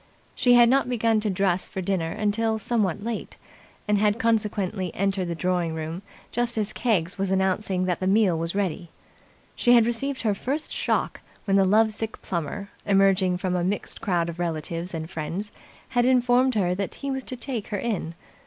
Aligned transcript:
She 0.33 0.55
had 0.55 0.67
not 0.67 0.89
begun 0.89 1.19
to 1.19 1.29
dress 1.29 1.69
for 1.69 1.79
dinner 1.79 2.17
till 2.31 2.57
somewhat 2.57 3.03
late, 3.03 3.37
and 3.87 3.99
had 3.99 4.17
consequently 4.17 4.91
entered 4.95 5.25
the 5.25 5.35
drawing 5.35 5.75
room 5.75 6.01
just 6.31 6.57
as 6.57 6.73
Keggs 6.73 7.19
was 7.19 7.29
announcing 7.29 7.85
that 7.85 7.99
the 7.99 8.07
meal 8.07 8.35
was 8.35 8.55
ready. 8.55 8.89
She 9.55 9.73
had 9.73 9.85
received 9.85 10.23
her 10.23 10.33
first 10.33 10.71
shock 10.71 11.21
when 11.45 11.55
the 11.55 11.65
love 11.65 11.91
sick 11.93 12.19
Plummer, 12.23 12.71
emerging 12.83 13.37
from 13.37 13.55
a 13.55 13.63
mixed 13.63 14.01
crowd 14.01 14.27
of 14.27 14.39
relatives 14.39 14.95
and 14.95 15.07
friends, 15.07 15.51
had 15.89 16.03
informed 16.07 16.55
her 16.55 16.73
that 16.73 16.95
he 16.95 17.11
was 17.11 17.23
to 17.25 17.35
take 17.35 17.67
her 17.67 17.77
in. 17.77 18.15